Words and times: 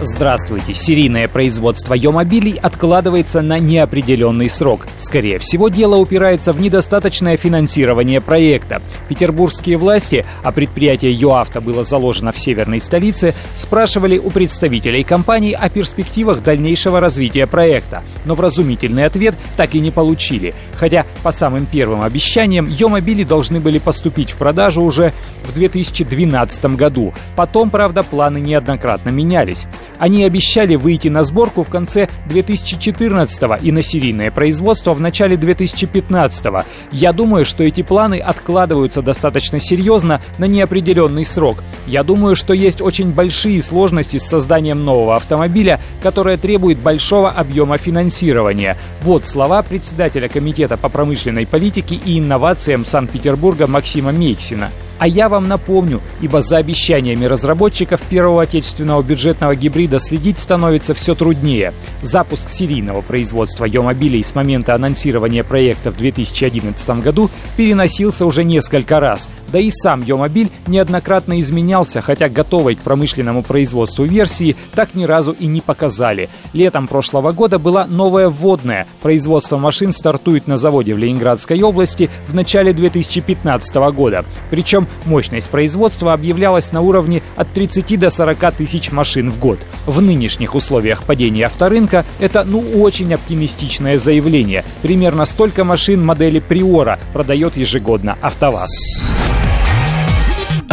Здравствуйте. 0.00 0.74
Серийное 0.74 1.28
производство 1.28 1.94
Йомобилей 1.94 2.58
откладывается 2.60 3.42
на 3.42 3.60
неопределенный 3.60 4.50
срок. 4.50 4.86
Скорее 4.98 5.38
всего, 5.38 5.68
дело 5.68 5.96
упирается 5.96 6.52
в 6.52 6.60
недостаточное 6.60 7.36
финансирование 7.36 8.20
проекта. 8.20 8.82
Петербургские 9.08 9.76
власти, 9.76 10.26
а 10.42 10.50
предприятие 10.50 11.12
ЮАВТО 11.12 11.60
было 11.60 11.84
заложено 11.84 12.32
в 12.32 12.40
северной 12.40 12.80
столице, 12.80 13.34
спрашивали 13.54 14.18
у 14.18 14.30
представителей 14.30 15.04
компании 15.04 15.52
о 15.52 15.68
перспективах 15.68 16.42
дальнейшего 16.42 16.98
развития 16.98 17.46
проекта. 17.46 18.02
Но 18.24 18.34
вразумительный 18.34 19.04
ответ 19.04 19.36
так 19.56 19.76
и 19.76 19.80
не 19.80 19.92
получили. 19.92 20.54
Хотя, 20.76 21.06
по 21.22 21.30
самым 21.30 21.66
первым 21.66 22.02
обещаниям, 22.02 22.68
Йомобили 22.68 23.22
должны 23.22 23.60
были 23.60 23.78
поступить 23.78 24.32
в 24.32 24.36
продажу 24.38 24.82
уже 24.82 25.12
в 25.44 25.54
2012 25.54 26.64
году. 26.76 27.14
Потом, 27.36 27.70
правда, 27.70 28.02
планы 28.02 28.40
неоднократно 28.40 29.10
менялись. 29.10 29.66
Они 29.98 30.24
обещали 30.24 30.74
выйти 30.74 31.08
на 31.08 31.24
сборку 31.24 31.64
в 31.64 31.70
конце 31.70 32.08
2014 32.26 33.62
и 33.62 33.72
на 33.72 33.82
серийное 33.82 34.30
производство 34.30 34.94
в 34.94 35.00
начале 35.00 35.36
2015 35.36 36.46
-го. 36.46 36.64
Я 36.92 37.12
думаю, 37.12 37.44
что 37.44 37.64
эти 37.64 37.82
планы 37.82 38.18
откладываются 38.18 39.02
достаточно 39.02 39.60
серьезно 39.60 40.20
на 40.38 40.46
неопределенный 40.46 41.24
срок. 41.24 41.62
Я 41.86 42.02
думаю, 42.02 42.36
что 42.36 42.54
есть 42.54 42.80
очень 42.80 43.10
большие 43.12 43.62
сложности 43.62 44.18
с 44.18 44.26
созданием 44.26 44.84
нового 44.84 45.16
автомобиля, 45.16 45.80
которое 46.02 46.36
требует 46.36 46.78
большого 46.78 47.30
объема 47.30 47.78
финансирования. 47.78 48.76
Вот 49.02 49.26
слова 49.26 49.62
председателя 49.62 50.28
Комитета 50.28 50.76
по 50.76 50.88
промышленной 50.88 51.46
политике 51.46 51.96
и 52.04 52.18
инновациям 52.18 52.84
Санкт-Петербурга 52.84 53.66
Максима 53.66 54.12
Мексина. 54.12 54.70
А 54.98 55.08
я 55.08 55.28
вам 55.28 55.48
напомню, 55.48 56.00
ибо 56.20 56.40
за 56.40 56.58
обещаниями 56.58 57.24
разработчиков 57.24 58.00
первого 58.02 58.42
отечественного 58.42 59.02
бюджетного 59.02 59.56
гибрида 59.56 59.98
следить 59.98 60.38
становится 60.38 60.94
все 60.94 61.14
труднее. 61.14 61.72
Запуск 62.02 62.48
серийного 62.48 63.00
производства 63.00 63.64
Йомобилей 63.64 64.22
с 64.22 64.34
момента 64.34 64.74
анонсирования 64.74 65.42
проекта 65.42 65.90
в 65.90 65.96
2011 65.96 67.02
году 67.02 67.30
переносился 67.56 68.24
уже 68.24 68.44
несколько 68.44 69.00
раз. 69.00 69.28
Да 69.54 69.60
и 69.60 69.70
сам 69.70 70.02
Йомобиль 70.02 70.50
неоднократно 70.66 71.38
изменялся, 71.38 72.02
хотя 72.02 72.28
готовой 72.28 72.74
к 72.74 72.80
промышленному 72.80 73.44
производству 73.44 74.04
версии 74.04 74.56
так 74.74 74.96
ни 74.96 75.04
разу 75.04 75.30
и 75.30 75.46
не 75.46 75.60
показали. 75.60 76.28
Летом 76.52 76.88
прошлого 76.88 77.30
года 77.30 77.60
была 77.60 77.86
новая 77.86 78.28
вводная. 78.28 78.88
Производство 79.00 79.56
машин 79.56 79.92
стартует 79.92 80.48
на 80.48 80.56
заводе 80.56 80.92
в 80.92 80.98
Ленинградской 80.98 81.62
области 81.62 82.10
в 82.26 82.34
начале 82.34 82.72
2015 82.72 83.76
года. 83.94 84.24
Причем 84.50 84.88
мощность 85.04 85.48
производства 85.48 86.12
объявлялась 86.14 86.72
на 86.72 86.80
уровне 86.80 87.22
от 87.36 87.52
30 87.52 87.96
до 87.96 88.10
40 88.10 88.54
тысяч 88.54 88.90
машин 88.90 89.30
в 89.30 89.38
год. 89.38 89.60
В 89.86 90.02
нынешних 90.02 90.56
условиях 90.56 91.04
падения 91.04 91.46
авторынка 91.46 92.04
это 92.18 92.42
ну 92.42 92.58
очень 92.82 93.14
оптимистичное 93.14 93.98
заявление. 93.98 94.64
Примерно 94.82 95.24
столько 95.24 95.62
машин 95.62 96.04
модели 96.04 96.40
Приора 96.40 96.98
продает 97.12 97.56
ежегодно 97.56 98.18
АвтоВАЗ. 98.20 99.23